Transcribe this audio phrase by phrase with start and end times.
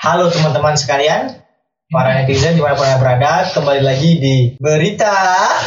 [0.00, 1.44] Halo teman-teman sekalian,
[1.92, 5.12] para netizen di mana pun anda berada, kembali lagi di Berita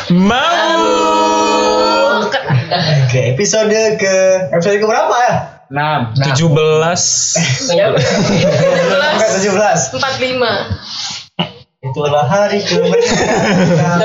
[0.10, 1.54] Mau.
[3.14, 3.70] ke episode
[4.02, 4.14] ke
[4.50, 5.34] episode ke berapa ya?
[5.70, 7.02] 6 Tujuh belas.
[7.70, 7.94] Enggak
[9.38, 10.02] 17.
[10.02, 10.02] 45
[11.84, 14.00] Itulah hari kemerdekaan.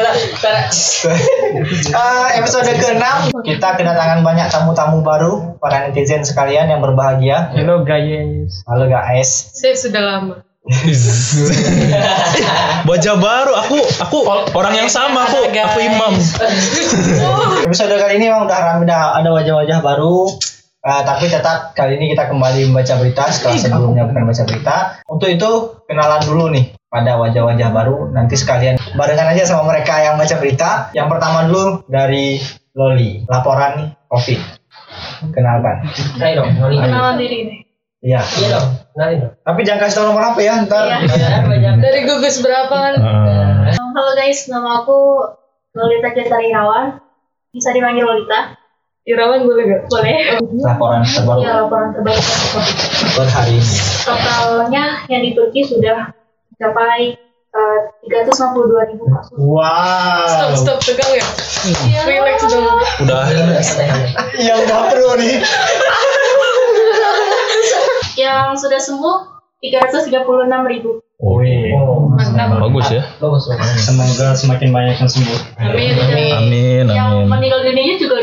[1.95, 7.55] Ah, episode ke-6 kita kedatangan banyak tamu-tamu baru para netizen sekalian yang berbahagia.
[7.55, 9.55] Hello guys Halo guys.
[9.55, 10.43] Saya sudah lama
[12.91, 13.55] Wajah baru.
[13.63, 14.19] Aku aku
[14.59, 15.31] orang yang sama.
[15.31, 16.19] Aku aku imam.
[17.71, 20.27] Episode kali ini memang udah ramai dah ada wajah-wajah baru.
[20.83, 24.77] Ah, tapi tetap kali ini kita kembali membaca berita setelah sebelumnya bukan baca berita.
[25.07, 25.51] Untuk itu
[25.87, 28.11] kenalan dulu nih pada wajah-wajah baru.
[28.13, 30.91] Nanti sekalian barengan aja sama mereka yang baca berita.
[30.97, 32.41] Yang pertama dulu dari
[32.77, 34.41] Loli, laporan COVID.
[35.31, 35.85] Kenalkan.
[36.19, 37.59] Ayo dong Noli kenalan diri nih
[37.99, 38.23] Iya.
[38.23, 40.87] Iya dong dong Tapi jangan kasih tau nomor apa ya ntar.
[40.87, 41.79] Iya.
[41.79, 42.95] dari gugus berapa kan
[43.75, 45.27] Halo guys, nama aku
[45.75, 47.03] Lolita Cesar Irawan.
[47.51, 48.55] Bisa dipanggil Lolita.
[49.09, 49.81] Irawan boleh gak?
[49.91, 50.19] Boleh.
[50.63, 52.21] Laporan terbaru Ya, laporan terbaru
[53.17, 53.75] per hari ini.
[54.07, 56.13] Totalnya yang di Turki sudah
[56.59, 57.15] mencapai
[57.55, 57.79] eh,
[58.11, 59.39] 362 ribu kasus.
[59.39, 60.27] Wow.
[60.27, 61.23] stop stop tegang ya
[62.03, 62.67] relax dong
[63.07, 63.31] udah.
[64.35, 65.39] Yang pro nih.
[68.19, 69.17] Yang sudah sembuh
[69.63, 70.11] 336
[70.75, 70.99] ribu.
[71.19, 71.75] Wih.
[72.15, 73.03] mantap Bagus ya.
[73.19, 75.39] Bagus bagus Semoga semakin banyak yang sembuh.
[75.59, 75.95] amin
[76.35, 77.27] Amin Yang amin.
[77.27, 78.19] meninggal dunia juga.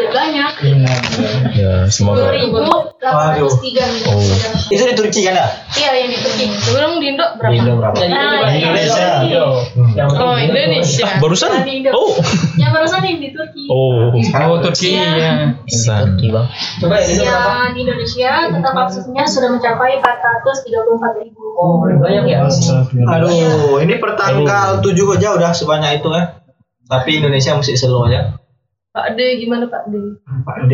[1.55, 2.31] Ya semoga.
[2.31, 4.23] 2.803 Oh.
[4.71, 5.47] Itu di Turki kan ya?
[5.75, 6.45] Iya, yang di Turki.
[6.47, 7.95] sebelum di Indo berapa Di Indo berapa?
[8.07, 9.07] Nah, Di Indonesia.
[9.93, 11.49] Yang oh Indonesia Ah, barusan.
[11.93, 12.15] Oh.
[12.57, 13.63] Yang barusan yang di Turki.
[13.67, 14.15] Oh.
[14.15, 15.11] Oh Turki Iya.
[15.19, 15.31] ya
[15.67, 16.17] San.
[16.17, 16.47] Coba
[17.03, 21.43] Yang di Indonesia total kasusnya sudah mencapai 434 ribu.
[21.55, 22.47] Oh banyak ya
[23.11, 26.41] Aduh, ini per tanggal 7 aja udah sebanyak itu ya.
[26.85, 28.44] Tapi Indonesia mesti slow aja.
[28.95, 29.93] Pak D gimana Pak D
[30.41, 30.73] Pak D.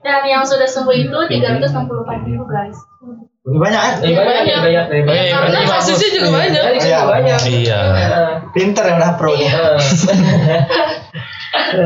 [0.00, 2.80] Dan yang sudah sembuh itu 364 ribu guys.
[3.44, 3.92] Lebih banyak ya?
[4.00, 6.14] Lebih banyak lebih banyak lebih banyak Ya, karena kasusnya bagus.
[6.14, 6.62] juga banyak.
[6.62, 6.98] Iya, Iya.
[7.04, 7.80] banyak Iya.
[8.50, 9.50] Pinter ya udah pro nih.
[9.52, 9.78] Eh,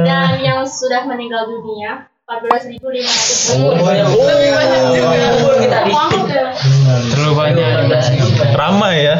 [0.07, 4.07] Dan yang sudah meninggal dunia 14.500 Oh, banyak.
[4.07, 5.09] Lebih banyak juga.
[5.59, 5.93] Kita di
[7.11, 7.67] Terlalu banyak.
[8.55, 9.17] Ramai ya.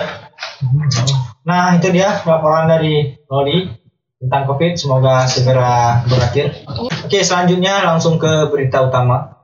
[1.43, 3.67] Nah, itu dia laporan dari Loli
[4.17, 4.73] tentang COVID.
[4.81, 6.65] Semoga segera berakhir.
[7.05, 9.37] Oke, selanjutnya langsung ke berita utama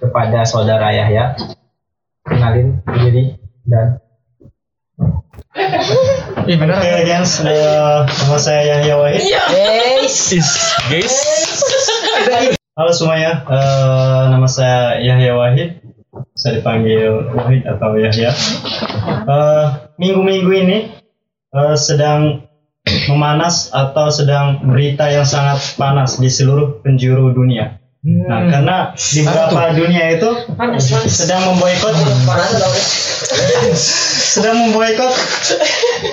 [0.00, 1.36] kepada saudara Yahya.
[2.24, 4.00] Kenalin diri dan
[6.48, 9.22] Ih benar Oke guys, nama saya Yahya Wahid.
[10.06, 10.32] Is
[10.88, 11.14] guys.
[12.78, 15.82] Halo semuanya, eh, nama saya Yahya Wahid.
[16.38, 18.30] Saya dipanggil Wahid atau Yahya.
[19.28, 19.66] Eh,
[19.98, 20.78] Minggu-minggu ini
[21.52, 22.47] eh, sedang
[23.08, 27.78] memanas atau sedang berita yang sangat panas di seluruh penjuru dunia.
[27.98, 30.30] Nah, karena di beberapa dunia itu
[31.10, 31.92] sedang memboikot
[34.38, 35.12] sedang memboikot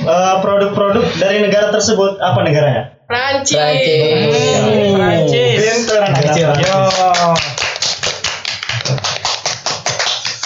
[0.04, 2.18] eh, produk-produk dari negara tersebut.
[2.18, 2.98] Apa negaranya?
[3.06, 3.54] Prancis
[4.98, 5.94] Prancis.
[5.94, 6.58] Anak.
[6.58, 6.82] Yo.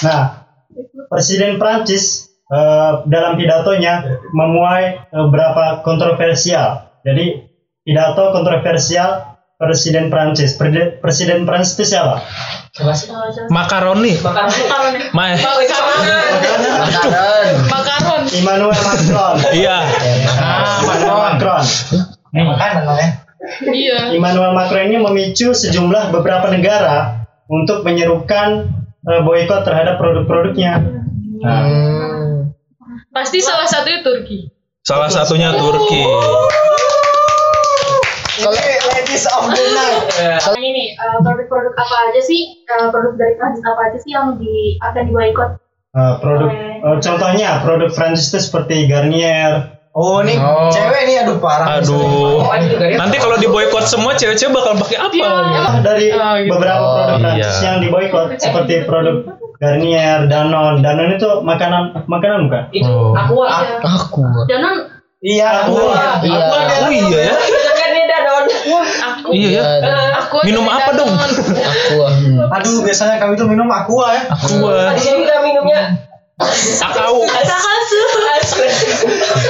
[0.04, 0.22] Nah,
[1.10, 7.00] Presiden Prancis eh, dalam pidatonya memuai eh, beberapa kontroversial.
[7.06, 7.46] Jadi
[7.86, 10.56] pidato kontroversial Presiden Prancis.
[11.04, 12.24] Presiden Prancis itu siapa?
[13.52, 14.16] Makaroni.
[14.24, 15.12] Makaron ya.
[15.12, 16.00] Ma makaron
[17.68, 19.36] makaron Emmanuel Macron.
[19.52, 19.78] Iya.
[20.40, 21.66] Ah, Emmanuel Macron.
[22.32, 23.12] Makanan namanya.
[23.72, 28.64] iya Emmanuel Macron ini memicu sejumlah beberapa negara untuk menyerukan
[29.04, 31.04] eh, boykot terhadap produk-produknya.
[31.40, 31.64] Nah,
[33.10, 34.40] pasti salah satunya Turki
[34.80, 36.02] Salah satunya Turki.
[38.40, 38.48] Ini
[38.90, 40.08] ladies of the night.
[40.56, 44.80] Ini eh, produk-produk apa aja sih eh, produk dari Prancis apa aja sih yang di
[44.80, 45.52] akan diboikot?
[45.92, 49.78] Eh, produk eh, contohnya produk Prancis itu seperti Garnier.
[49.92, 50.72] Oh, ini Oh.
[50.72, 51.84] cewek nih aduh parah.
[51.84, 52.46] Aduh.
[52.80, 52.96] Ya.
[52.96, 55.26] Nanti kalau diboykot semua cewek-cewek bakal pakai apa?
[55.28, 56.56] Ah, dari Oh, gitu.
[56.56, 57.66] beberapa produk Oh, Prancis iya.
[57.68, 59.16] yang diboykot seperti produk
[59.60, 60.80] Garnier, Danone.
[60.80, 62.64] Danone itu makanan makanan bukan?
[62.72, 63.12] Itu Oh.
[63.12, 63.48] aqua.
[63.84, 64.24] Aku.
[64.48, 64.88] Jangan
[65.20, 65.76] Iya, aku.
[66.24, 66.40] Iya.
[66.80, 67.36] Oh iya ya.
[68.10, 68.44] Dadon.
[69.04, 69.92] aku Iya ya.
[70.16, 71.12] aku aja Minum apa dong?
[71.12, 72.08] Danone.
[72.56, 74.22] Aduh, biasanya kami tuh minum aqua ya.
[74.32, 74.64] Aku.
[74.96, 76.08] Di sini kita minumnya
[76.40, 77.20] Akau.
[77.22, 78.08] Kakak Kemudian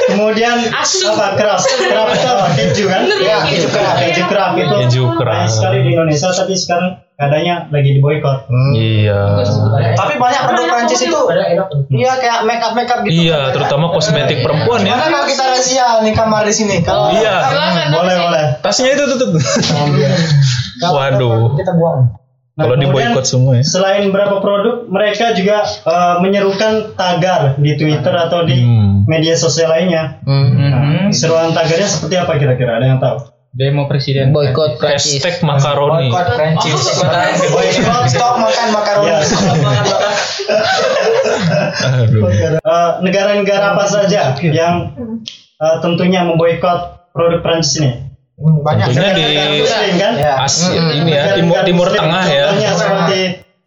[0.09, 1.05] kemudian Asu.
[1.07, 3.95] apa keras keras itu apa keju kan Iya, keju keras.
[3.99, 5.49] keju keras itu Keju banyak keras.
[5.53, 8.37] sekali di Indonesia tapi sekarang keadaannya lagi di boykot
[8.73, 9.21] Iya.
[9.93, 11.19] Tapi banyak produk Prancis itu
[11.91, 13.13] Iya kayak make up make up gitu.
[13.13, 14.95] Iya, terutama kosmetik perempuan ya.
[14.95, 16.75] Mana kalau kita rahasia nih kamar di sini?
[16.81, 17.35] Kalau Iya.
[17.91, 19.37] Boleh boleh Tasnya itu tutup.
[20.81, 21.53] Waduh.
[21.53, 22.18] kita buang.
[22.59, 23.63] Nah, Kalau di kemudian boykot semua ya.
[23.63, 29.07] Selain beberapa produk, mereka juga eh, menyerukan tagar di Twitter atau di Hmm.
[29.07, 30.19] media sosial lainnya.
[30.27, 32.75] Nah, seruan tagarnya seperti apa kira-kira?
[32.75, 33.31] Ada yang tahu?
[33.49, 34.29] Demo presiden.
[34.29, 35.23] Boykot Prancis.
[35.23, 36.11] Hashtag makaroni.
[36.11, 36.99] Boykot Prancis.
[37.49, 39.07] Boykot stop makan makaroni.
[39.09, 39.19] Ya.
[42.59, 44.75] Eh, negara-negara apa saja yang
[45.55, 48.08] eh, tentunya memboikot produk Prancis ini?
[48.39, 48.85] Hmm, Banyak.
[48.95, 49.25] Tentunya di
[49.59, 50.13] Muslim kan?
[50.15, 50.33] Ya.
[50.39, 52.45] Asia ini ya, timur timur Muslim, tengah ya.
[52.55, 53.19] Seperti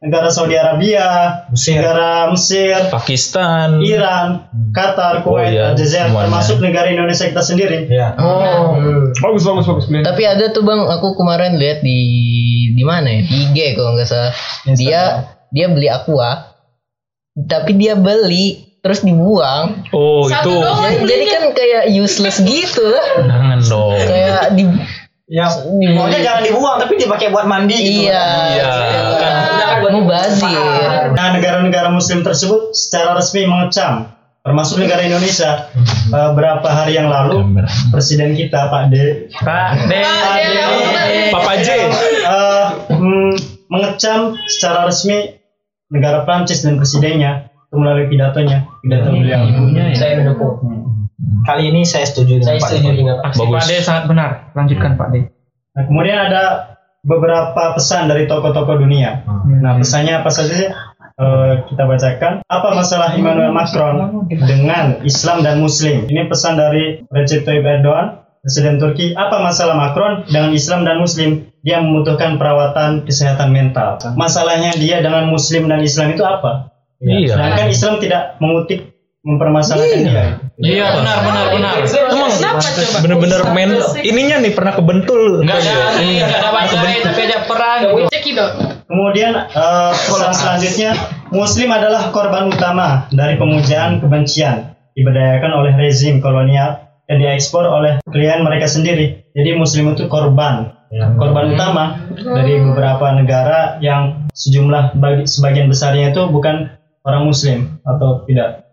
[0.03, 1.07] negara Saudi Arabia,
[1.53, 1.77] Mesir.
[1.79, 3.85] negara Mesir, Pakistan.
[3.85, 6.27] Iran, Qatar, Kuwait, iya, Aljazair, semuanya.
[6.27, 7.87] termasuk negara Indonesia kita sendiri.
[7.87, 8.17] Ya.
[8.17, 8.81] Oh.
[9.13, 9.87] Bagus bagus bagus.
[9.93, 10.03] Min.
[10.03, 11.99] Tapi ada tuh bang, aku kemarin lihat di
[12.73, 13.23] di mana ya?
[13.29, 14.33] Di IG kalau nggak salah.
[14.73, 15.03] Dia
[15.53, 16.49] dia beli aqua,
[17.45, 19.87] tapi dia beli terus dibuang.
[19.95, 20.59] Oh, Satu itu.
[20.59, 20.83] doang.
[20.83, 22.89] Jadi, jadi kan kayak useless gitu.
[23.17, 23.97] Jangan dong.
[24.03, 24.65] Kayak di
[25.33, 25.49] Ya,
[25.97, 28.05] maunya jangan dibuang tapi dipakai buat mandi gitu.
[28.05, 28.21] iya.
[28.53, 28.73] Iya,
[29.17, 29.33] kan.
[29.89, 30.61] Mau bazir.
[31.17, 34.13] Nah, negara-negara Muslim tersebut secara resmi mengecam,
[34.45, 35.73] termasuk negara Indonesia.
[36.13, 38.95] Eh, berapa hari yang lalu, Presiden kita Pak D,
[39.33, 40.01] Pak De.
[40.05, 41.21] Pak De, Pak De.
[41.33, 41.69] Papa J.
[42.29, 43.33] eh, mm,
[43.73, 45.33] mengecam secara resmi
[45.89, 49.43] negara Prancis dan presidennya melalui pidatonya, pidato beliau.
[49.49, 49.97] Ibunya ya.
[49.97, 50.61] Saya mendukung.
[51.43, 53.03] Kali ini saya setuju dengan Pak Dede.
[53.25, 53.55] Aksi Bagus.
[53.57, 54.31] Pak De sangat benar.
[54.55, 55.21] Lanjutkan Pak De.
[55.73, 56.43] Nah, kemudian ada
[57.03, 59.27] beberapa pesan dari tokoh-tokoh dunia.
[59.63, 60.71] Nah, pesannya apa saja sih?
[61.13, 62.41] Eh, kita bacakan.
[62.49, 66.09] Apa masalah Emmanuel Macron dengan Islam dan Muslim?
[66.09, 69.13] Ini pesan dari Recep Tayyip Erdogan, Presiden Turki.
[69.13, 71.53] Apa masalah Macron dengan Islam dan Muslim?
[71.63, 74.01] Dia membutuhkan perawatan kesehatan mental.
[74.19, 76.72] Masalahnya dia dengan Muslim dan Islam itu apa?
[77.03, 77.35] Iya.
[77.35, 78.81] Sedangkan Islam tidak mengutip
[79.23, 80.27] mempermasalahkan dia.
[80.59, 81.75] Iya benar benar benar.
[82.11, 82.99] Emang Kenapa coba?
[83.07, 83.71] bener-bener men
[84.03, 85.47] ininya nih pernah kebentul.
[85.47, 87.81] Enggak ada enggak ada bacai tapi aja perang.
[88.11, 88.53] Cekidot.
[88.91, 90.91] Kemudian eh, pesan selanjutnya,
[91.31, 98.43] Muslim adalah korban utama dari pemujaan kebencian diberdayakan oleh rezim kolonial dan diekspor oleh klien
[98.45, 99.25] mereka sendiri.
[99.33, 100.77] Jadi Muslim itu korban,
[101.17, 106.69] korban utama dari beberapa negara yang sejumlah bagi, sebagian besarnya itu bukan
[107.03, 108.73] orang Muslim atau tidak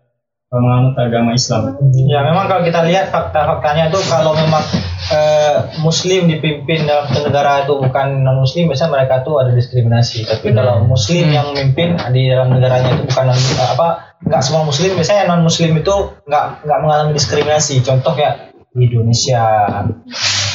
[0.50, 1.78] menganut agama Islam.
[2.10, 4.66] Ya memang kalau kita lihat fakta-faktanya itu kalau memang
[5.14, 10.26] eh, Muslim dipimpin dalam negara itu bukan non Muslim, biasanya mereka tuh ada diskriminasi.
[10.26, 14.66] Tapi kalau Muslim yang memimpin di dalam negaranya itu bukan non, eh, apa nggak semua
[14.66, 15.96] Muslim, biasanya non Muslim itu
[16.26, 17.86] nggak nggak mengalami diskriminasi.
[17.86, 19.46] Contoh ya di Indonesia,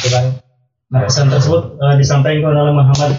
[0.03, 0.25] itu kan.
[0.91, 3.15] Nah, pesan tersebut eh, disampaikan oleh Muhammad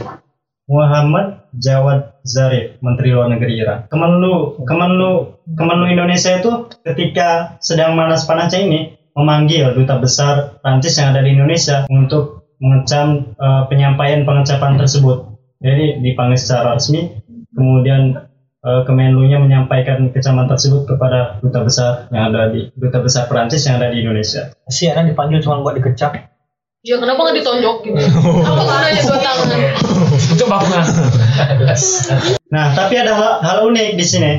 [0.68, 3.88] Muhammad Jawad Zarif, Menteri Luar Negeri Iran.
[3.88, 8.80] Kemenlu Kemenlu Kemenlu Indonesia itu ketika sedang panas-panasnya ini
[9.16, 15.36] memanggil duta besar Prancis yang ada di Indonesia untuk mengecam eh, penyampaian pengecapan tersebut.
[15.64, 17.16] Jadi dipanggil secara resmi,
[17.56, 18.28] kemudian
[18.62, 23.80] eh, Kemenlu-nya menyampaikan kecaman tersebut kepada duta besar yang ada di duta besar Prancis yang
[23.80, 24.52] ada di Indonesia.
[24.68, 26.35] Si anak dipanggil cuma buat dikecap.
[26.86, 27.98] Ya kenapa nggak ditonjokin?
[28.46, 29.48] Apa gunanya dua tangan?
[30.38, 30.86] Untuk bangunan.
[32.54, 34.34] Nah, tapi ada hal, hal unik di sini.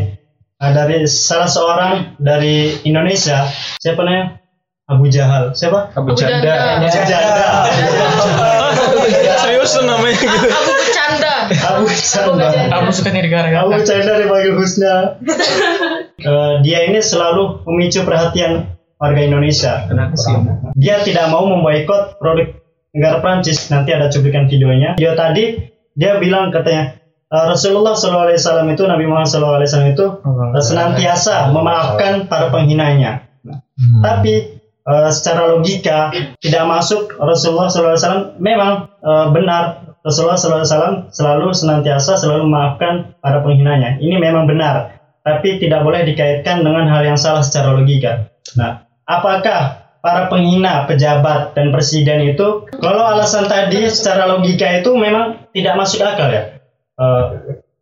[0.62, 3.50] Nah, dari salah seorang dari Indonesia,
[3.82, 4.38] siapa namanya?
[4.86, 5.58] Abu Jahal.
[5.58, 5.91] Siapa?
[5.98, 6.86] Abu Janda.
[6.86, 6.86] Janda.
[6.86, 8.70] Abu Jahal.
[9.43, 10.46] Serius tuh namanya gitu.
[10.46, 11.34] Aku bercanda.
[11.50, 12.70] Abu Jahal.
[12.70, 13.67] Kamu suka nih gara-gara.
[13.67, 14.94] Abu Jahal dipanggil Husna.
[16.17, 19.84] Eh, dia ini selalu memicu perhatian warga Indonesia.
[19.88, 20.32] Kenapa sih?
[20.76, 22.53] Dia tidak mau memboikot produk
[22.96, 23.69] negara Prancis.
[23.69, 24.96] Nanti ada cuplikan videonya.
[24.96, 25.60] Video tadi
[25.96, 26.96] dia bilang katanya
[27.32, 28.32] eh, Rasulullah SAW
[28.69, 33.29] itu Nabi Muhammad SAW itu eh, senantiasa memaafkan para penghinanya.
[33.44, 34.00] Hmm.
[34.00, 42.15] Tapi eh, secara logika tidak masuk Rasulullah SAW memang eh, benar Rasulullah SAW selalu senantiasa
[42.15, 43.98] selalu memaafkan para penghinanya.
[43.98, 44.95] Ini memang benar,
[45.27, 48.31] tapi tidak boleh dikaitkan dengan hal yang salah secara logika.
[48.55, 55.51] Nah, apakah para penghina pejabat dan presiden itu kalau alasan tadi secara logika itu memang
[55.51, 56.63] tidak masuk akal ya?
[56.95, 57.25] Eh,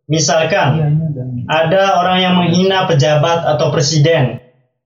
[0.09, 0.81] misalkan
[1.45, 4.41] ada orang yang menghina pejabat atau presiden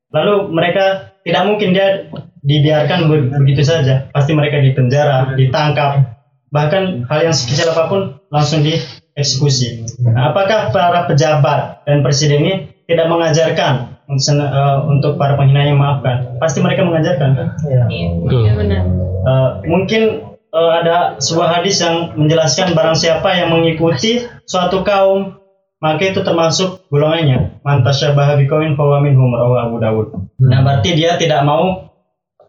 [0.10, 2.10] Lalu mereka tidak mungkin dia
[2.42, 4.10] dibiarkan be- begitu saja.
[4.10, 6.18] Pasti mereka dipenjara, ditangkap,
[6.50, 8.99] bahkan hal yang sekecil apa pun langsung dieksekusi.
[10.02, 12.54] Nah, apakah para pejabat dan presiden ini
[12.90, 16.42] tidak mengajarkan untuk, eh, untuk para penghinanya maafkan.
[16.42, 17.48] Pasti mereka mengajarkan kan.
[17.64, 17.84] Iya.
[18.26, 18.82] Iya benar.
[19.20, 20.02] Eh, mungkin
[20.50, 25.38] eh, ada sebuah hadis yang menjelaskan barang siapa yang mengikuti suatu kaum
[25.80, 30.08] maka itu termasuk golongannya mantasyabaha biqaumin fahuwa minhum rawahu Abu Dawud.
[30.44, 31.88] Nah, berarti dia tidak mau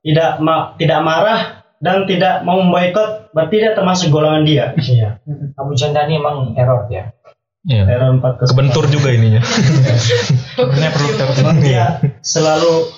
[0.00, 4.76] tidak ma- tidak marah dan tidak mau memboikot, berarti dia termasuk golongan dia.
[4.76, 5.18] Iya.
[5.56, 7.16] Abu Janda ini emang error ya.
[7.64, 7.88] Iya.
[7.88, 9.40] Error 4 ke Kebentur juga ininya.
[10.60, 11.24] Sebenarnya perlu kita
[11.60, 11.84] dia
[12.20, 12.88] selalu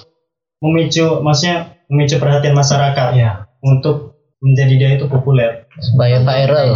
[0.63, 3.31] memicu maksudnya memicu perhatian masyarakat Iya.
[3.63, 5.71] untuk menjadi dia itu populer.
[5.79, 6.69] supaya viral.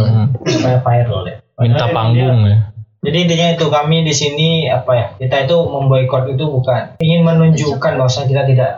[0.47, 1.37] Supaya viral ya.
[1.59, 2.57] Minta Padahal panggung ya.
[2.97, 5.07] Jadi intinya itu kami di sini apa ya?
[5.19, 8.71] Kita itu memboikot itu bukan ingin menunjukkan bahwa kita tidak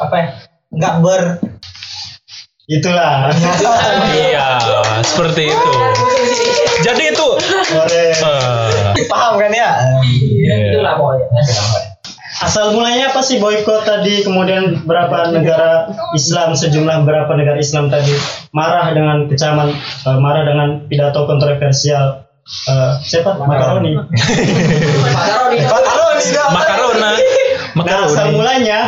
[0.00, 0.26] apa ya?
[0.72, 1.22] Nggak ber
[2.66, 3.30] Itulah.
[4.16, 4.58] Iya,
[5.06, 5.70] seperti itu.
[6.82, 7.28] Jadi itu
[8.98, 9.70] eh, paham kan ya?
[10.02, 10.74] Iya.
[10.74, 11.26] Itulah pokoknya.
[12.36, 18.12] Asal mulanya apa sih boykot tadi kemudian berapa negara Islam sejumlah berapa negara Islam tadi
[18.52, 19.72] marah dengan kecaman
[20.04, 22.28] eh, marah dengan pidato kontroversial
[22.68, 25.58] eh, siapa makaroni Makaroni.
[25.64, 26.48] Makaroni dah.
[26.52, 27.10] makarona.
[27.72, 28.36] nah asal Makaroni.
[28.36, 28.78] mulanya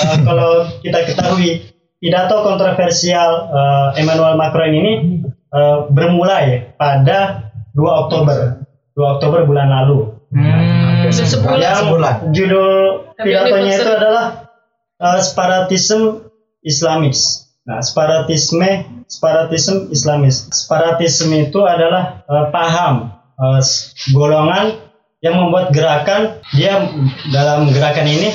[0.00, 1.73] eh, kalau kita ketahui
[2.04, 4.92] pidato kontroversial eh, Emmanuel Macron ini
[5.32, 8.60] eh, bermulai pada 2 Oktober
[8.92, 11.14] 2 Oktober bulan lalu Hmm.
[11.14, 11.62] Sebulan.
[11.62, 12.14] yang sebulan.
[12.34, 12.74] judul
[13.14, 14.50] pidatonya itu adalah
[14.98, 16.26] uh, separatism
[16.66, 17.46] Islamis.
[17.62, 20.50] Nah, separatisme separatism Islamis.
[20.50, 23.62] Separatisme itu adalah uh, paham uh,
[24.10, 24.82] golongan
[25.22, 26.82] yang membuat gerakan dia
[27.30, 28.34] dalam gerakan ini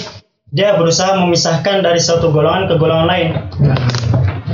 [0.49, 3.29] dia berusaha memisahkan dari suatu golongan ke golongan lain.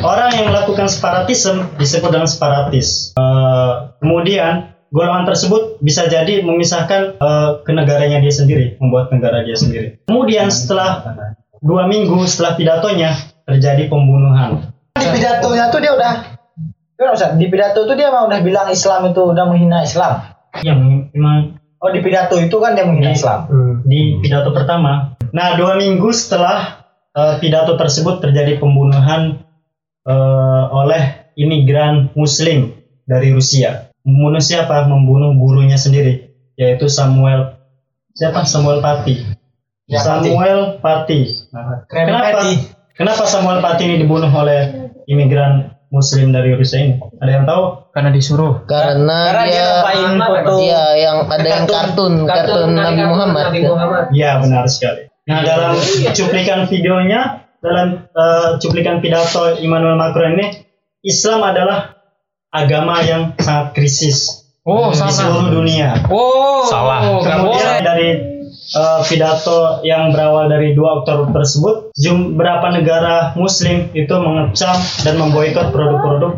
[0.03, 3.15] Orang yang melakukan separatisme disebut dengan separatis.
[3.15, 9.55] Uh, kemudian golongan tersebut bisa jadi memisahkan uh, ke negaranya dia sendiri, membuat negara dia
[9.55, 10.03] sendiri.
[10.05, 11.15] Kemudian setelah
[11.63, 13.15] dua minggu setelah pidatonya
[13.47, 14.75] terjadi pembunuhan.
[14.99, 16.13] Di pidatonya tuh dia udah
[17.35, 20.31] di pidato tuh dia emang udah bilang Islam itu udah menghina Islam.
[20.63, 23.39] Yang memang Oh di pidato itu kan dia menghina Di- Islam.
[23.85, 25.13] di pidato pertama.
[25.29, 26.81] Nah, dua minggu setelah
[27.13, 29.45] uh, pidato tersebut terjadi pembunuhan
[30.09, 32.73] uh, oleh imigran Muslim
[33.05, 33.93] dari Rusia.
[34.01, 34.89] Membunuh siapa?
[34.89, 37.61] Membunuh gurunya sendiri, yaitu Samuel
[38.17, 38.49] siapa?
[38.49, 39.21] Samuel Pati.
[39.85, 41.21] Ya, Samuel Pati.
[41.53, 42.25] Nah, Keren kenapa?
[42.41, 42.51] Pati.
[42.97, 46.97] Kenapa Samuel Pati ini dibunuh oleh imigran Muslim dari Rusia ini?
[47.21, 47.84] Ada yang tahu?
[47.95, 48.67] Karena disuruh.
[48.67, 53.45] karena, Karena dia dia nampain foto Iya, yang ada yang kartun, kartun Nabi Muhammad.
[54.11, 55.07] Ya benar sekali.
[55.25, 55.79] Nah dalam
[56.11, 60.67] cuplikan videonya, dalam eh, cuplikan pidato Emmanuel Macron ini,
[61.01, 61.95] Islam adalah
[62.51, 65.13] agama yang sangat krisis Oh, di salah.
[65.15, 66.03] seluruh dunia.
[66.09, 66.99] Oh, Salah.
[67.05, 67.21] Oh.
[67.21, 68.34] Kemudian dari
[68.67, 75.15] eh, pidato yang berawal dari 2 Oktober tersebut, jum, berapa negara Muslim itu mengecam dan
[75.15, 76.31] memboikot produk-produk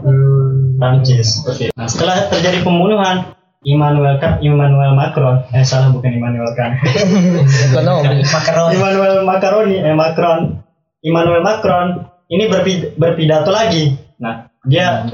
[0.78, 1.42] Prancis.
[1.44, 1.74] Oke.
[1.74, 3.34] Nah setelah terjadi pembunuhan,
[3.66, 6.78] Emmanuel Ka- Emmanuel Macron, eh salah bukan Emmanuel kan.
[6.78, 8.22] Ekonomi.
[8.36, 8.74] Makaroni.
[8.78, 10.62] Emmanuel Macaroni, eh Macron,
[11.02, 11.88] Emmanuel Macron
[12.28, 13.98] ini berpi- berpidato lagi.
[14.22, 15.08] Nah, dia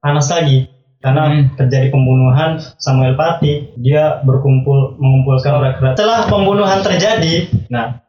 [0.00, 0.64] panas lagi
[1.00, 1.44] karena Hmm.
[1.56, 3.72] terjadi pembunuhan Samuel Paty.
[3.80, 5.96] Dia berkumpul mengumpulkan rakyat.
[5.96, 8.04] Setelah pembunuhan terjadi, nah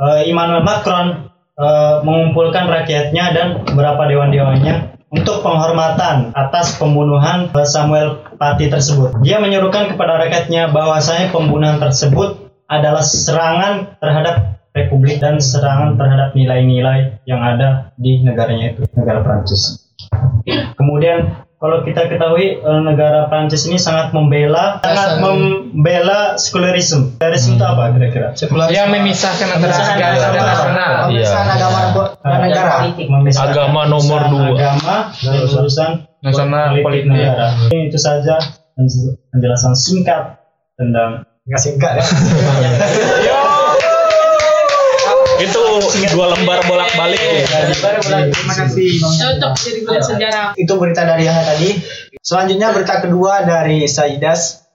[0.00, 8.24] eh, Emmanuel Macron eh, mengumpulkan rakyatnya dan beberapa dewan-dewannya untuk penghormatan atas pembunuhan eh, Samuel
[8.40, 9.20] Paty tersebut.
[9.20, 17.22] Dia menyuruhkan kepada rakyatnya bahwasanya pembunuhan tersebut adalah serangan terhadap republik dan serangan terhadap nilai-nilai
[17.24, 19.88] yang ada di negaranya itu, negara Prancis.
[20.76, 27.16] Kemudian kalau kita ketahui eh, negara Prancis ini sangat membela sangat membela sekularisme.
[27.16, 28.28] Sekularisme itu apa kira-kira?
[28.68, 30.90] Yang memisahkan antara Memisahkan agama dan nasional.
[31.08, 31.56] Pemisahan Iya.
[31.56, 31.78] agama
[32.20, 32.74] dan negara.
[32.92, 34.46] Memisahkan Agama nomor dua.
[34.52, 37.08] Agama dan urusan Nasional, politik.
[37.08, 37.46] negara.
[37.72, 38.36] Ini itu saja
[39.32, 40.42] penjelasan singkat
[40.76, 42.04] tentang Nggak singkat ya.
[45.36, 45.62] Itu
[46.12, 47.70] dua lembar bolak-balik ya.
[47.72, 48.88] Terima kasih.
[49.00, 50.46] Cocok jadi gula sejarah.
[50.56, 51.70] Itu berita dari Yahya tadi.
[52.20, 54.66] Selanjutnya berita kedua dari Saidas.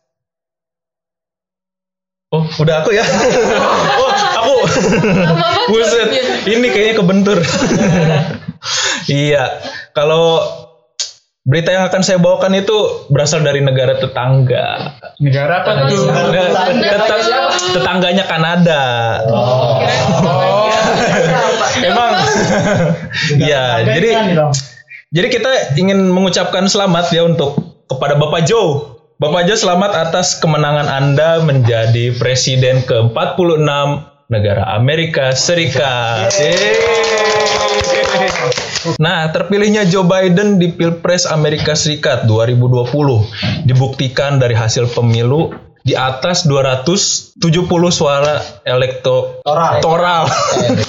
[2.32, 3.03] Oh, udah aku ya.
[4.00, 4.56] oh, aku.
[5.68, 6.10] Buset.
[6.48, 7.38] Ini kayaknya kebentur.
[9.12, 9.60] iya.
[9.91, 10.39] Kalau
[11.44, 12.77] berita yang akan saya bawakan itu
[13.12, 14.96] berasal dari negara tetangga.
[15.20, 16.08] Negara apa tuh?
[16.08, 17.25] Tetang- tetang-
[17.75, 18.84] tetangganya Kanada.
[19.27, 19.61] Oh.
[23.38, 24.10] Iya, jadi
[25.12, 27.60] jadi kita ingin mengucapkan selamat ya untuk
[27.92, 29.00] kepada Bapak Joe.
[29.22, 33.62] Bapak Joe selamat atas kemenangan Anda menjadi presiden ke-46
[34.32, 36.32] negara Amerika Serikat.
[36.34, 37.12] Yeay.
[38.98, 46.46] Nah, terpilihnya Joe Biden di Pilpres Amerika Serikat 2020 dibuktikan dari hasil pemilu di atas
[46.46, 47.42] 270
[47.90, 49.82] suara elektoral.
[49.82, 50.24] Toral.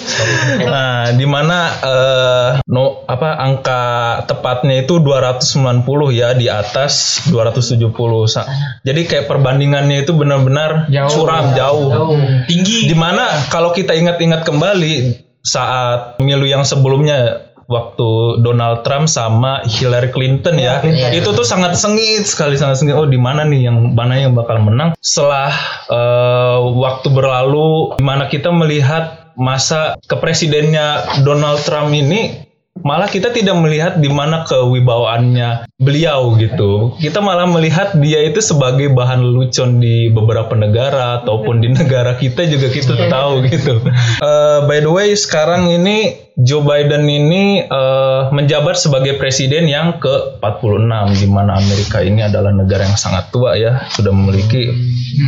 [0.73, 3.83] nah, di mana eh, no apa angka
[4.29, 7.93] tepatnya itu 290 ya di atas 270.
[8.29, 8.47] Sa-
[8.85, 11.11] Jadi kayak perbandingannya itu benar-benar Jauh.
[11.11, 12.17] suram jauh.
[12.49, 12.89] Tinggi.
[12.89, 20.13] Di mana kalau kita ingat-ingat kembali saat pemilu yang sebelumnya waktu Donald Trump sama Hillary
[20.13, 20.85] Clinton ya,
[21.17, 22.93] itu tuh sangat sengit sekali sangat sengit.
[22.93, 24.93] Oh di mana nih yang mana yang bakal menang?
[25.01, 25.51] Setelah
[25.89, 32.53] eh, waktu berlalu, di mana kita melihat masa kepresidennya Donald Trump ini
[32.83, 36.95] malah kita tidak melihat di mana kewibawaannya beliau gitu.
[37.03, 42.47] Kita malah melihat dia itu sebagai bahan lelucon di beberapa negara ataupun di negara kita
[42.47, 43.83] juga kita tahu gitu.
[44.23, 51.21] Eh, by the way, sekarang ini Joe Biden ini eh, menjabat sebagai presiden yang ke-46
[51.21, 54.73] di mana Amerika ini adalah negara yang sangat tua ya, sudah memiliki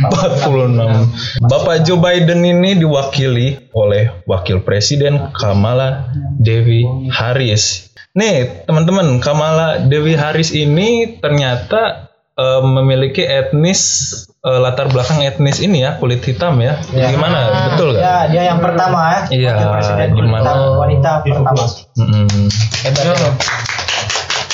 [0.09, 1.45] 46.
[1.45, 6.09] Bapak Joe Biden ini diwakili oleh Wakil Presiden Kamala
[6.41, 7.93] Devi Harris.
[8.15, 13.81] Nih, teman-teman, Kamala Devi Harris ini ternyata eh, memiliki etnis
[14.43, 16.77] eh, latar belakang etnis ini ya, kulit hitam ya.
[16.91, 17.71] Gimana?
[17.73, 18.03] Betul nggak?
[18.03, 19.19] Ya, dia yang pertama ya.
[19.31, 21.63] Iya, Wakil presiden di mana- pertama, wanita pertama.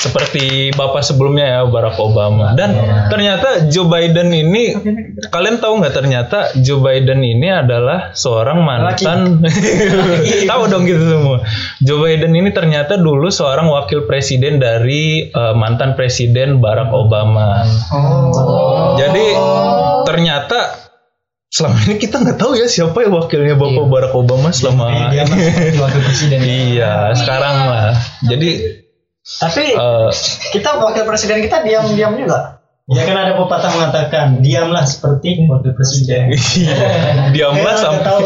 [0.02, 2.58] Seperti bapak sebelumnya ya Barack Obama.
[2.58, 2.74] Dan
[3.06, 4.74] ternyata Joe Biden ini
[5.30, 9.46] kalian tahu nggak ternyata Joe Biden ini adalah seorang mantan
[10.50, 11.46] tahu dong gitu semua.
[11.78, 17.62] Joe Biden ini ternyata dulu seorang wakil presiden dari eh, mantan presiden Barack Obama.
[18.98, 19.26] Jadi
[20.02, 20.82] ternyata
[21.46, 25.78] selama ini kita nggak tahu ya siapa ya wakilnya Bapak Barack Obama selama Dia masih
[25.78, 26.40] wakil presiden.
[26.42, 27.94] Iya, sekarang lah.
[28.26, 28.81] Jadi
[29.22, 30.10] Tapi eh,
[30.50, 32.58] kita wakil presiden kita diam-diam juga.
[32.90, 36.34] Ya kan ada pepatah mengatakan diamlah seperti wakil presiden.
[37.34, 38.20] diamlah Saya sampai tahu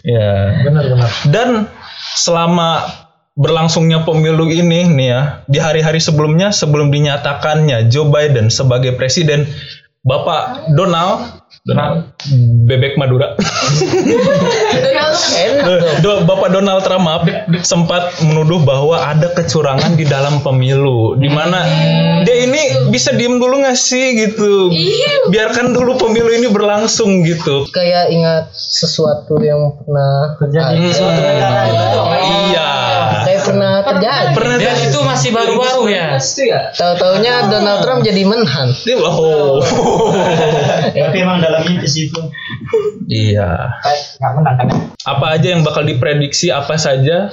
[0.00, 0.64] ya.
[0.64, 1.10] Benar-benar.
[1.28, 1.68] Dan
[2.16, 2.88] selama
[3.36, 9.44] berlangsungnya pemilu ini nih ya, di hari-hari sebelumnya sebelum dinyatakannya Joe Biden sebagai presiden,
[10.00, 12.12] Bapak Donald Donald
[12.66, 13.38] bebek Madura.
[15.34, 17.24] Enak Bapak Donald Trump maaf,
[17.62, 21.64] sempat menuduh bahwa ada kecurangan di dalam pemilu, di mana
[22.26, 24.72] dia ini bisa diem dulu nggak sih gitu,
[25.30, 27.64] biarkan dulu pemilu ini berlangsung gitu.
[27.72, 32.00] Kayak ingat sesuatu yang pernah Terjadi di suatu negara itu.
[32.52, 32.73] Iya.
[34.00, 36.08] Kayak pernah Dan itu masih baru-baru ya.
[36.74, 38.72] Tahu-taunya Donald Trump jadi menhan.
[38.86, 39.60] Dia- oh.
[40.94, 42.20] Tapi emang dalam mimpi situ.
[43.10, 43.78] iya.
[44.22, 44.68] Menang kan?
[45.04, 46.48] Apa aja yang bakal diprediksi?
[46.48, 47.28] Apa saja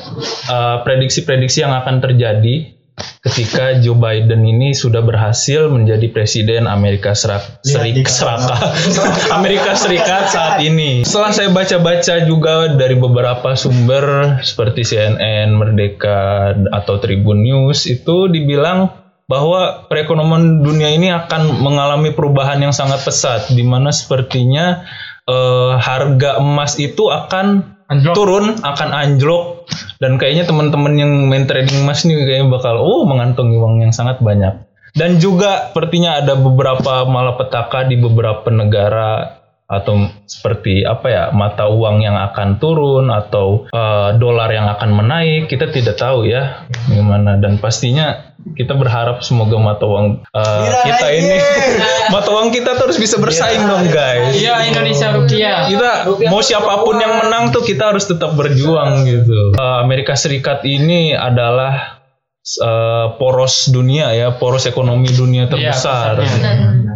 [0.52, 2.81] uh, prediksi-prediksi yang akan terjadi
[3.22, 8.58] ketika Joe Biden ini sudah berhasil menjadi presiden Amerika Serak, di Serik, Seraka,
[9.38, 11.06] Amerika Serikat saat ini.
[11.06, 18.90] Setelah saya baca-baca juga dari beberapa sumber seperti CNN, Merdeka atau Tribun News itu dibilang
[19.32, 24.84] bahwa perekonomian dunia ini akan mengalami perubahan yang sangat pesat di mana sepertinya
[25.24, 28.16] eh, harga emas itu akan Anjlok.
[28.16, 29.68] turun, akan anjlok
[30.00, 34.24] dan kayaknya teman-teman yang main trading emas nih kayaknya bakal oh mengantongi uang yang sangat
[34.24, 34.64] banyak.
[34.92, 39.41] Dan juga sepertinya ada beberapa malapetaka di beberapa negara
[39.72, 45.48] atau seperti apa ya mata uang yang akan turun atau eh, dolar yang akan menaik
[45.48, 47.40] kita tidak tahu ya gimana.
[47.40, 51.38] Dan pastinya kita berharap semoga mata uang eh, kita ini
[52.14, 54.36] mata uang kita terus bisa bersaing dong guys.
[54.36, 55.72] Iya Indonesia rupiah.
[55.72, 55.92] kita
[56.28, 59.56] mau siapa pun yang menang tuh kita harus tetap berjuang gitu.
[59.56, 62.04] Eh, Amerika Serikat ini adalah
[62.44, 66.20] eh, poros dunia ya, poros ekonomi dunia terbesar.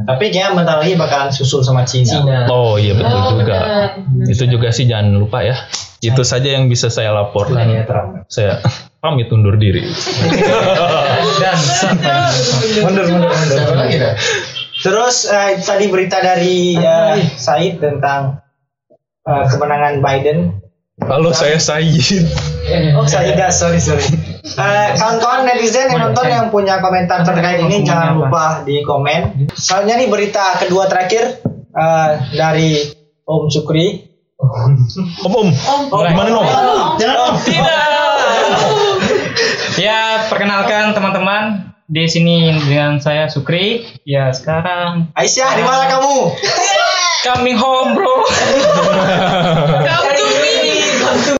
[0.05, 2.45] Tapi kayaknya bentar lagi bakalan susul sama Cina.
[2.53, 3.57] oh iya betul juga.
[4.29, 5.57] Itu juga sih jangan lupa ya.
[5.99, 7.65] Itu saja yang bisa saya laporkan.
[8.29, 8.61] Saya
[9.01, 9.81] pamit undur diri.
[11.41, 11.57] Dan
[12.85, 14.13] mundur mundur mundur.
[14.85, 18.45] Terus eh, tadi berita dari eh, Said tentang
[19.25, 20.37] eh, kemenangan Biden.
[21.01, 21.89] Halo saya Said.
[22.93, 24.34] Oh Saida, sorry sorry.
[24.45, 29.49] Eh, kawan-kawan netizen yang nonton yang punya komentar terkait ini jangan lupa di komen.
[29.57, 31.41] Soalnya nih berita kedua terakhir
[31.73, 32.77] eh, dari
[33.25, 34.05] Om Sukri.
[34.37, 34.85] Om
[35.25, 35.49] Om.
[35.89, 36.45] Gimana Om?
[37.01, 37.33] Jangan om.
[39.81, 43.81] Ya perkenalkan teman-teman di sini dengan saya Sukri.
[44.05, 46.37] Ya sekarang Aisyah di mana kamu?
[47.25, 48.21] Coming home, bro.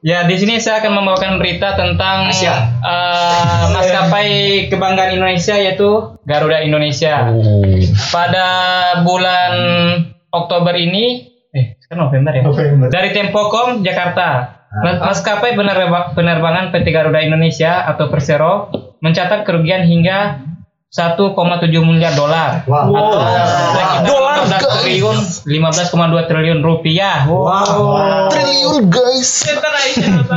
[0.01, 2.30] Ya, di sini saya akan membawakan berita tentang
[2.82, 4.30] eh, maskapai
[4.67, 5.89] kebanggaan Indonesia yaitu
[6.23, 7.30] Garuda Indonesia.
[8.10, 8.47] Pada
[9.01, 9.51] bulan
[10.30, 12.43] Oktober ini, eh sekarang November ya.
[12.43, 12.88] November.
[12.88, 14.51] Dari Tempocom Jakarta.
[14.75, 18.67] Mas- Maskapai penerba- penerbangan PT Garuda Indonesia atau Persero
[18.99, 20.43] mencatat kerugian hingga
[20.96, 21.20] 1,7
[21.84, 22.96] miliar dolar Wow.
[22.96, 28.32] atau sekitar Dolar, 15 triliun 15,2 triliun rupiah Wow.
[28.32, 29.44] Triliun guys.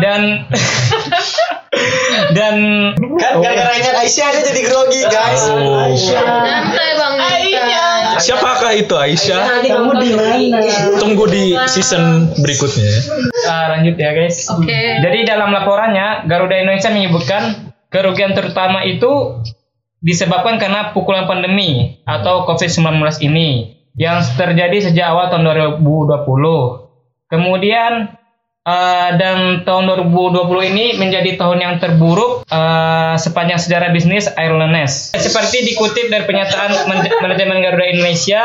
[0.03, 0.23] dan
[2.37, 2.55] dan
[2.99, 5.43] Kan gara-gara ingat Aisyah dia jadi grogi guys.
[5.47, 5.87] Oh.
[5.95, 7.67] Santai bang Nita.
[8.19, 9.63] Siapakah itu Aisyah?
[9.63, 10.59] Kamu di mana?
[10.99, 12.83] Tunggu di season berikutnya.
[12.83, 13.01] ya.
[13.47, 14.51] ah, lanjut ya guys.
[14.51, 14.75] Oke.
[14.99, 17.43] Jadi dalam laporannya Garuda Indonesia menyebutkan
[17.89, 19.39] kerugian terutama itu
[19.99, 25.83] disebabkan karena pukulan pandemi atau COVID-19 ini yang terjadi sejak awal tahun 2020.
[27.29, 28.15] Kemudian
[28.63, 29.85] eh, dan tahun
[30.15, 35.13] 2020 ini menjadi tahun yang terburuk eh, sepanjang sejarah bisnis Airlines.
[35.19, 38.43] Seperti dikutip dari pernyataan Man- manajemen Garuda Indonesia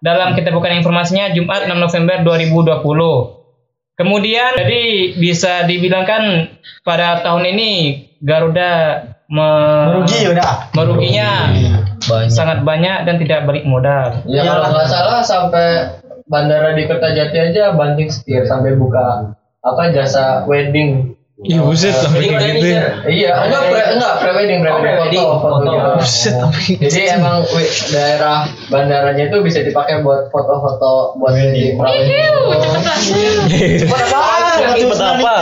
[0.00, 3.44] dalam kita bukan informasinya Jumat 6 November 2020.
[3.94, 6.50] Kemudian jadi bisa dibilangkan
[6.82, 7.70] pada tahun ini
[8.18, 10.68] Garuda me- Rugi udah.
[10.72, 11.48] meruginya
[12.04, 12.28] Banyak.
[12.28, 14.20] sangat banyak dan tidak balik modal.
[14.28, 15.66] Ya kalau nggak salah sampai
[16.24, 21.16] bandara di Kertajati aja banting setir sampai buka apa jasa wedding.
[21.34, 22.84] Ih buset sampai kayak gitu ya.
[23.04, 25.90] Iya, enggak pre enggak pre wedding, pre wedding foto, foto gitu.
[25.98, 26.62] Buset sampai
[26.94, 27.36] Jadi emang
[27.90, 28.38] daerah
[28.70, 31.74] bandaranya itu bisa dipakai buat foto-foto buat wedding.
[33.82, 35.34] Cepet apa?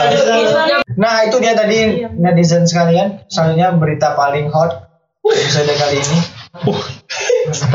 [0.97, 3.25] Nah itu dia tadi netizen sekalian.
[3.29, 4.89] Selanjutnya berita paling hot
[5.27, 6.19] episode kali ini.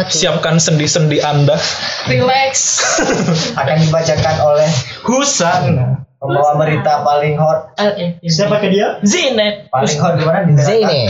[0.07, 1.57] Siapkan sendi-sendi Anda.
[2.07, 2.81] Relax.
[3.61, 4.69] akan dibacakan oleh
[5.03, 5.63] Husan
[6.17, 7.77] pembawa berita paling hot
[8.23, 8.97] Siapa ke dia?
[9.01, 9.69] Zinet.
[9.69, 10.53] paling hot di mana di.
[10.57, 11.01] Zene.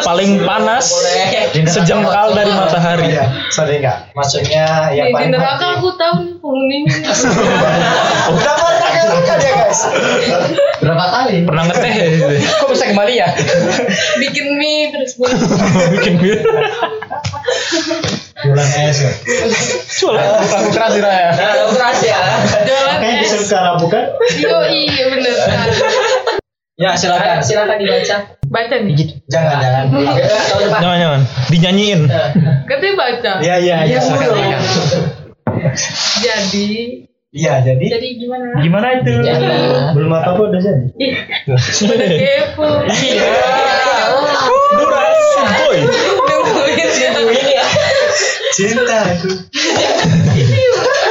[0.00, 0.94] Paling panas
[1.74, 3.10] sejengkal dari matahari.
[3.10, 6.94] Iya, sorry enggak maksudnya yang Di, di paling hot neraka di- aku tahu nih penghuninya.
[8.30, 9.80] udah pernah ke neraka dia guys
[10.76, 11.36] Berapa kali?
[11.42, 12.06] Pernah ngeteh ya?
[12.54, 13.28] Kok bisa kembali ya?
[14.16, 15.32] Bikin mie terus buat
[15.98, 16.38] Bikin bir.
[18.44, 19.10] Bulan es ya.
[20.12, 21.28] Lagu keras sih Raya.
[22.62, 23.48] jalan Makanya bisa es.
[23.48, 24.04] ke Arab bukan?
[24.36, 25.34] Yo iya bener.
[26.74, 28.16] ya silakan Silakan dibaca.
[28.44, 28.94] Baca nih.
[29.26, 29.84] jangan jangan
[30.78, 31.20] Jangan jangan.
[31.48, 32.00] Dinyanyiin.
[32.64, 33.32] Katanya baca.
[33.40, 34.60] iya iya iya silakan
[36.20, 36.68] Jadi
[37.34, 38.62] iya jadi jadi gimana?
[38.62, 39.10] Gimana itu?
[39.92, 40.86] Belum apa apa udah jadi.
[40.98, 41.14] Ih,
[41.50, 42.66] udah kepo.
[42.86, 43.26] Iya.
[44.74, 45.78] Durasi boy.
[48.54, 48.70] Ya.
[48.70, 49.30] cinta itu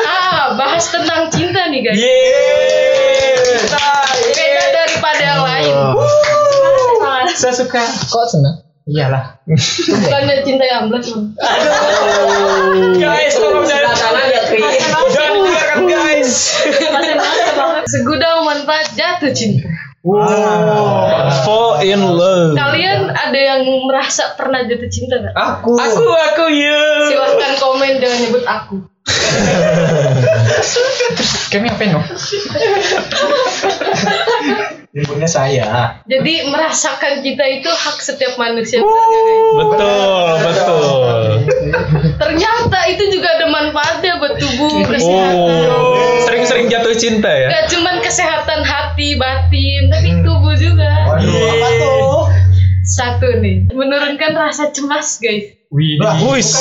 [0.07, 1.99] Ah, bahas tentang cinta nih guys.
[1.99, 3.59] Yeay.
[4.31, 5.75] Beda daripada yang lain.
[7.35, 7.83] Saya suka.
[7.83, 8.55] Kok senang?
[8.83, 9.39] Iyalah.
[9.47, 11.07] Bukannya cinta yang belas.
[11.11, 11.35] Bang.
[12.99, 13.95] Guys, tolong jangan
[15.11, 16.31] jangan dengarkan guys.
[17.87, 19.67] Segudang manfaat jatuh cinta.
[20.03, 22.59] Fall in love.
[22.59, 25.31] Kalian ada yang merasa pernah jatuh cinta nggak?
[25.31, 27.07] aku Aku aku ya.
[27.07, 28.83] Silahkan komen jangan nyebut aku.
[31.55, 32.03] Kami apa no?
[34.93, 38.77] ibunya saya Jadi merasakan cinta itu hak setiap manusia.
[38.77, 39.57] guys?
[39.57, 41.21] Betul, betul.
[42.21, 45.65] Ternyata itu juga ada manfaatnya buat tubuh, kesehatan.
[45.73, 45.97] Oh,
[46.29, 47.49] sering-sering jatuh cinta ya?
[47.49, 48.82] Gak cuman kesehatan hati,
[49.15, 50.91] batin, tapi tubuh juga.
[51.05, 52.17] waduh apa tuh
[52.83, 55.55] Satu nih, menurunkan rasa cemas guys.
[55.71, 55.97] Wih.
[56.29, 56.53] Wis,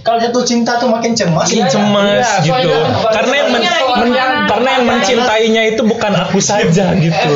[0.00, 2.70] kalau jatuh cinta tuh makin cemas makin cemas Iya, gitu.
[2.72, 7.32] soalnya- Karena yang men- men- karena yang mencintainya itu bukan aku saja gitu.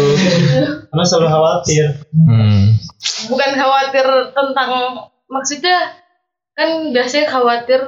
[0.89, 1.85] Karena selalu khawatir.
[2.15, 2.81] Hmm.
[3.29, 4.71] Bukan khawatir tentang
[5.29, 5.77] maksudnya
[6.53, 7.81] kan biasanya khawatir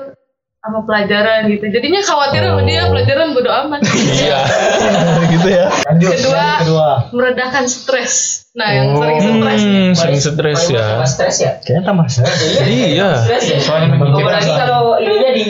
[0.64, 1.68] sama pelajaran gitu.
[1.68, 3.80] Jadinya khawatir sama dia pelajaran bodo amat.
[4.16, 4.40] Iya.
[5.36, 5.68] gitu ya.
[5.84, 8.48] lanjut Kedua, kedua meredakan stres.
[8.56, 10.86] Nah, yang sering stres Hmm, sering stres ya.
[11.04, 11.52] Stres ya?
[11.60, 12.36] Kayaknya tambah stres.
[12.64, 13.08] Iya.
[13.60, 15.44] Soalnya Apalagi kalau ininya di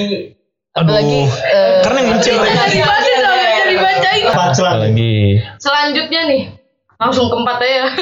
[0.75, 1.47] apalagi Aduh.
[1.47, 2.69] eh, Karena yang jangan
[3.71, 4.23] dibacain.
[4.83, 5.15] Lagi.
[5.63, 6.43] Selanjutnya nih,
[7.05, 7.85] langsung keempat aja.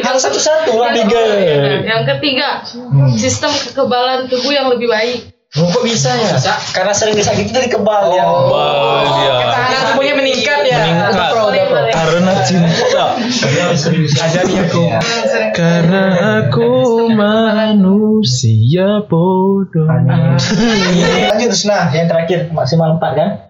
[0.00, 1.20] yang satu-satu lah Tiga.
[1.84, 2.64] Yang ketiga,
[3.14, 5.36] sistem kekebalan tubuh yang lebih baik.
[5.58, 6.38] Oh, kok bisa ya
[6.70, 9.34] karena sering disakiti jadi kebal ya Wah, iya.
[9.42, 10.78] Ketahanan tubuhnya meningkat ya.
[10.78, 13.04] Meningkat karena cinta.
[13.18, 14.82] Dia sering Ajari aku.
[14.86, 16.02] Hmm, sering- Karena
[16.38, 16.70] aku
[17.10, 19.90] manusia bodoh.
[21.34, 23.49] Lanjut Husna, yang terakhir maksimal 4 kan?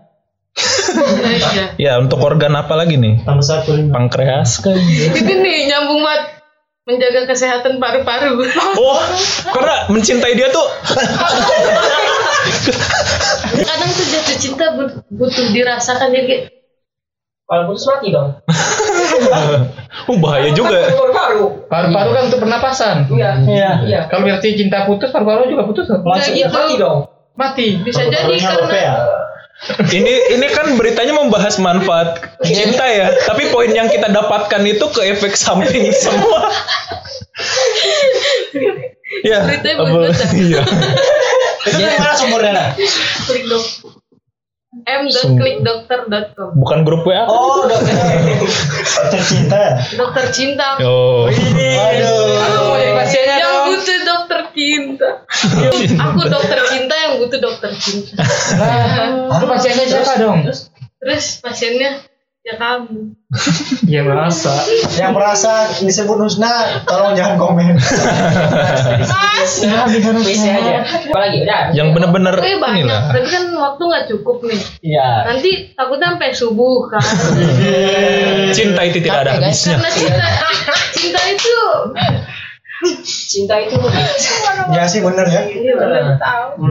[1.20, 1.64] Iya.
[1.78, 3.22] Ya, untuk organ apa lagi nih?
[3.22, 3.72] Tambah satu.
[3.88, 4.76] Pankreas kan?
[4.76, 6.22] Itu nih nyambung banget
[6.82, 8.42] menjaga kesehatan paru-paru.
[8.74, 8.98] Oh,
[9.52, 10.66] karena mencintai dia tuh
[13.60, 16.48] Kadang tuh jatuh cinta but- butuh dirasakan jadi
[17.44, 18.38] Kalau putus mati dong.
[20.06, 20.86] oh, bahaya juga.
[20.86, 21.66] Paru-paru.
[21.66, 22.96] Paru-paru kan untuk pernapasan.
[23.10, 23.30] Iya.
[23.42, 23.70] Iya.
[23.82, 24.00] Iya.
[24.06, 25.90] Kalau berarti cinta putus, paru-paru juga putus.
[25.90, 25.98] kan?
[25.98, 26.82] Enggak Iya mati gitu.
[26.86, 26.98] dong.
[27.34, 27.66] Mati.
[27.82, 28.94] Bisa jadi karena ya?
[29.92, 35.04] Ini ini kan beritanya membahas manfaat cinta ya, tapi poin yang kita dapatkan itu ke
[35.12, 36.48] efek samping semua.
[39.20, 40.28] ya, Beritanya bagus, ya?
[40.32, 40.62] iya.
[41.68, 42.52] Itu dari mana sumbernya?
[42.56, 42.68] Nah?
[43.28, 43.64] klik dok
[44.80, 47.28] m.klikdokter.com Bukan grup WA.
[47.28, 47.90] Oh, dokter.
[48.96, 49.60] Dokter cinta
[49.92, 51.28] dokter cinta Oh.
[51.28, 52.32] Aduh.
[52.40, 53.66] Aku mau jadi pasiennya yang dong.
[53.76, 54.40] butuh dokter
[55.00, 58.12] cinta aku dokter cinta yang butuh dokter cinta
[58.60, 60.38] Nah, Lu pasiennya siapa dong?
[61.00, 62.04] terus pasiennya
[62.40, 63.16] ya kamu
[63.86, 64.50] Ya merasa.
[64.94, 66.50] Yang merasa disebut Husna,
[66.82, 67.78] tolong jangan komen.
[67.78, 69.54] mas
[70.20, 70.82] PC aja.
[70.82, 71.70] Apalagi udah.
[71.70, 73.02] Yang bener-bener Oke banyak inilah.
[73.08, 75.08] tapi kan waktu nggak cukup nih Iya.
[75.26, 77.02] nanti takutnya sampai subuh kan
[78.50, 79.62] Cinta itu tidak ada guys.
[79.62, 79.76] habisnya.
[79.78, 80.26] karena cinta
[80.92, 81.56] cinta itu
[83.04, 83.76] Cinta itu
[84.72, 85.42] Ya sih bener ya.
[85.44, 86.64] iya bener tahu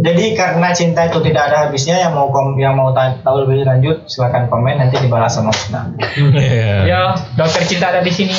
[0.00, 3.68] Jadi karena cinta itu tidak ada habisnya, yang mau kom yang mau ta- tahu lebih
[3.68, 5.92] lanjut silakan komen nanti dibalas sama Husna.
[6.32, 6.88] Iya.
[6.88, 7.00] Ya,
[7.36, 8.32] dokter cinta ada di sini.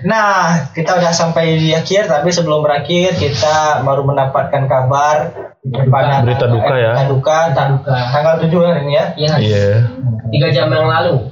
[0.00, 5.16] Nah, kita udah sampai di akhir, tapi sebelum berakhir kita baru mendapatkan kabar
[5.92, 6.96] pada Berita duka ya.
[6.96, 7.92] Berita duka, Duka.
[8.08, 9.04] tanggal 7 hari ini ya.
[9.12, 9.32] Iya.
[9.36, 9.68] Iya.
[10.32, 11.28] Tiga jam yang lalu.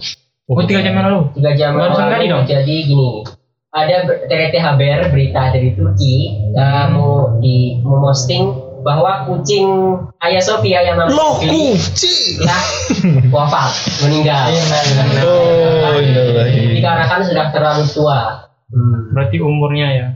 [0.47, 1.21] Oh, tiga jam yang lalu.
[1.33, 2.29] Tiga jam yang lalu.
[2.29, 2.45] dong?
[2.45, 3.09] Jadi gini.
[3.77, 8.49] Ada TRT Haber berita dari Turki uh, mau di memosting
[8.81, 9.67] bahwa kucing
[10.17, 12.41] Ayah Sofia yang namanya Loh, kucing.
[12.41, 12.57] ya
[13.37, 14.49] wafat meninggal
[15.27, 16.81] Oh, innalillahi.
[16.81, 18.49] dikarenakan sudah terlalu tua.
[18.73, 19.13] Hmm.
[19.13, 20.07] Berarti umurnya ya.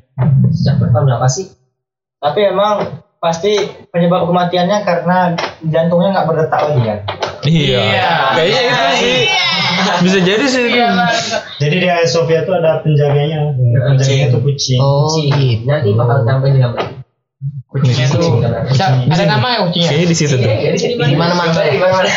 [0.54, 1.50] Sudah berapa sih?
[2.16, 3.52] Tapi emang pasti
[3.92, 6.98] penyebab kematiannya karena jantungnya nggak berdetak lagi kan.
[7.44, 7.80] Iya.
[7.84, 8.08] Iya.
[8.32, 9.18] Kayaknya itu sih.
[10.00, 10.64] Bisa jadi sih.
[11.60, 13.52] Jadi di Hagia Sophia tuh ada penjaganya.
[13.92, 14.80] Penjaganya tuh kucing.
[14.80, 15.28] Oh, Kucing.
[15.36, 15.68] gitu.
[15.68, 16.84] Nanti bakal tampil di gambar.
[17.70, 18.40] Kucingnya tuh.
[18.72, 19.88] Bisa, ada nama ya kucingnya?
[19.92, 20.48] Kayaknya di situ tuh.
[20.48, 21.52] Iya, Di mana-mana.
[21.60, 22.08] Di mana-mana.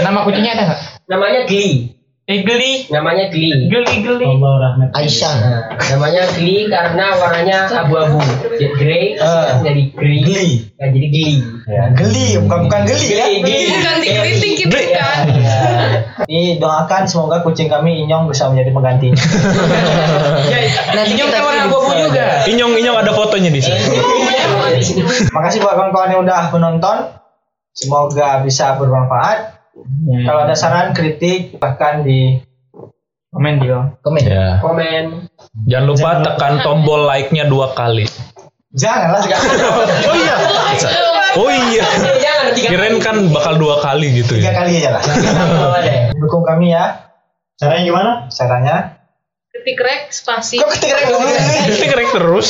[0.00, 0.80] Nama kucingnya ada nggak?
[1.12, 1.92] Namanya Glee.
[2.22, 2.86] Eh, geli.
[2.86, 3.34] Namanya.
[3.34, 3.66] Geli,
[3.98, 4.22] geli.
[4.22, 4.88] Allah rahmat.
[4.94, 5.34] Aisyah.
[5.42, 8.22] Nah, namanya Glee karena warnanya abu-abu.
[8.46, 9.58] Jadi grey Ah.
[9.58, 10.22] jadi grey.
[10.22, 10.50] Geli.
[10.78, 11.36] Ya, jadi Glee.
[11.66, 13.26] Ya, geli, bukan bukan geli ya.
[13.42, 13.66] Glee.
[13.74, 15.26] bukan dikritik gitu kan
[16.30, 19.18] Ini doakan semoga kucing kami Inyong bisa menjadi penggantinya.
[20.94, 22.46] Nanti kita warna abu-abu juga.
[22.46, 23.82] Inyong inyong ada fotonya di sini.
[25.34, 27.18] Makasih buat kawan-kawan yang udah menonton.
[27.74, 29.58] Semoga bisa bermanfaat.
[30.26, 32.40] Kalau ada saran, kritik, bahkan di
[33.32, 33.96] Komen di bawah.
[34.04, 34.22] Komen.
[34.28, 34.60] Ya.
[34.60, 35.04] Komen.
[35.64, 38.04] Jangan lupa tekan tombol like-nya dua kali.
[38.76, 39.20] janganlah.
[40.02, 40.36] Oh iya.
[41.32, 41.84] Oh iya.
[42.20, 44.60] Jangan tiga Kirain kan bakal dua kali gitu Tiga ya.
[44.60, 45.02] kali aja lah.
[46.20, 47.08] Dukung kami ya.
[47.56, 48.10] Caranya gimana?
[48.28, 48.76] Caranya.
[49.62, 51.56] Ketik rek spasi Kok ketik rek ngomong ini?
[51.70, 52.46] Ini korek terus.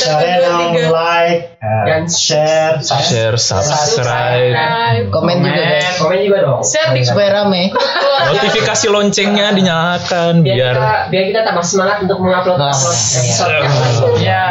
[0.89, 6.01] Like, Dan share, Share, subscribe, Nah, Komen juga guys.
[6.01, 6.61] Komen juga dong.
[6.65, 7.69] share di Supaya rame.
[8.33, 13.45] notifikasi loncengnya dinyalakan Biar biar kita biar kita tambah semangat untuk mengupload Nah, upload episode
[13.45, 13.61] iya.
[13.61, 14.23] yang lain.
[14.23, 14.43] Ya,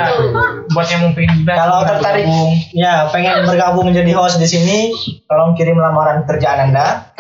[0.71, 1.53] buat yang mungkin juga.
[1.59, 2.25] Kalau tertarik,
[2.71, 4.79] ya pengen bergabung menjadi host di sini,
[5.27, 7.11] tolong kirim lamaran kerjaan anda.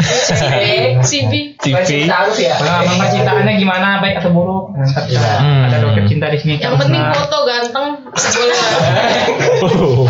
[1.02, 2.06] CB TV.
[2.06, 2.54] Taruh ya.
[2.58, 4.64] Pengalaman percintaannya gimana, baik atau buruk?
[4.76, 5.68] Nah, kita Hmm.
[5.70, 6.54] ada dokter cinta di sini.
[6.60, 8.58] yang penting foto ganteng boleh.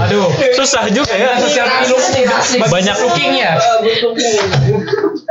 [0.08, 0.28] Aduh.
[0.58, 1.38] Susah juga ya.
[1.38, 3.52] Sosial media Banyak looking ya.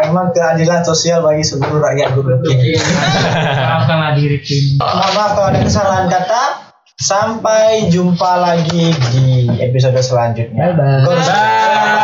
[0.01, 2.79] Emang keadilan sosial bagi seluruh rakyat Gunung Kidul.
[2.79, 4.79] Maafkanlah diri ini.
[4.81, 6.43] Mohon maaf kalau ada kesalahan kata.
[7.01, 10.77] Sampai jumpa lagi di episode selanjutnya.
[11.01, 11.25] Gurus.
[11.25, 12.00] Bye.